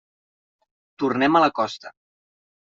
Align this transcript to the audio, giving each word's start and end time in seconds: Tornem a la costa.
Tornem 1.05 1.39
a 1.41 1.45
la 1.45 1.53
costa. 1.61 1.95